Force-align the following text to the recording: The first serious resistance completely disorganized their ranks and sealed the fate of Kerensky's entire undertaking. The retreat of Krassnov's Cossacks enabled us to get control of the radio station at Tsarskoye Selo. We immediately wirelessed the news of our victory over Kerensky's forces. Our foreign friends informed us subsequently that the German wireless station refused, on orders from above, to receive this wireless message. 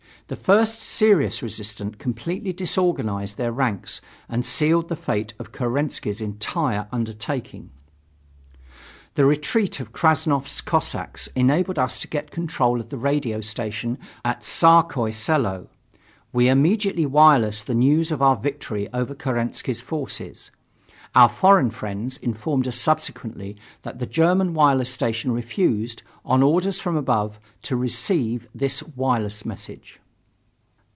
The 0.27 0.37
first 0.37 0.79
serious 0.79 1.43
resistance 1.43 1.95
completely 1.99 2.53
disorganized 2.53 3.35
their 3.35 3.51
ranks 3.51 3.99
and 4.29 4.45
sealed 4.45 4.87
the 4.87 4.95
fate 4.95 5.33
of 5.37 5.51
Kerensky's 5.51 6.21
entire 6.21 6.87
undertaking. 6.89 7.69
The 9.15 9.25
retreat 9.25 9.81
of 9.81 9.91
Krassnov's 9.91 10.61
Cossacks 10.61 11.27
enabled 11.35 11.77
us 11.77 11.99
to 11.99 12.07
get 12.07 12.31
control 12.31 12.79
of 12.79 12.87
the 12.91 12.97
radio 12.97 13.41
station 13.41 13.97
at 14.23 14.39
Tsarskoye 14.39 15.11
Selo. 15.11 15.67
We 16.31 16.47
immediately 16.47 17.05
wirelessed 17.05 17.65
the 17.65 17.75
news 17.75 18.09
of 18.09 18.21
our 18.21 18.37
victory 18.37 18.87
over 18.93 19.13
Kerensky's 19.13 19.81
forces. 19.81 20.49
Our 21.13 21.27
foreign 21.27 21.71
friends 21.71 22.15
informed 22.15 22.69
us 22.69 22.77
subsequently 22.77 23.57
that 23.81 23.99
the 23.99 24.05
German 24.05 24.53
wireless 24.53 24.89
station 24.91 25.33
refused, 25.33 26.03
on 26.23 26.41
orders 26.41 26.79
from 26.79 26.95
above, 26.95 27.37
to 27.63 27.75
receive 27.75 28.47
this 28.55 28.81
wireless 28.81 29.43
message. 29.45 29.99